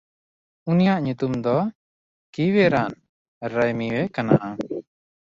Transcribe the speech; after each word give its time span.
ᱩᱱᱤᱭᱟᱜ 0.69 0.99
ᱧᱩᱛᱩᱢ 1.05 1.33
ᱫᱚ 1.43 1.57
ᱠᱤᱣᱮᱨᱟᱱᱼᱨᱟᱭᱢᱤᱣᱮ 2.33 4.01
ᱠᱟᱱᱟ᱾ 4.15 4.35